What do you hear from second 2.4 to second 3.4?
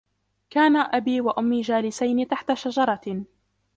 شجرةٍ.